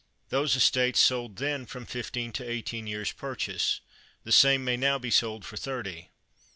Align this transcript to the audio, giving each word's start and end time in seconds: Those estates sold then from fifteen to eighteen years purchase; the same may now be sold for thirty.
Those 0.29 0.55
estates 0.55 0.99
sold 0.99 1.35
then 1.35 1.67
from 1.67 1.85
fifteen 1.85 2.31
to 2.31 2.43
eighteen 2.43 2.87
years 2.87 3.11
purchase; 3.11 3.81
the 4.23 4.31
same 4.31 4.63
may 4.65 4.75
now 4.75 4.97
be 4.97 5.11
sold 5.11 5.45
for 5.45 5.57
thirty. 5.57 6.09